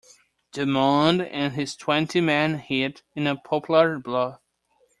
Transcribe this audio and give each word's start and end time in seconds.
Dumont 0.51 1.21
and 1.21 1.53
his 1.53 1.75
twenty 1.75 2.21
men 2.21 2.57
hid 2.57 3.03
in 3.13 3.27
a 3.27 3.35
poplar 3.35 3.99
bluff. 3.99 4.41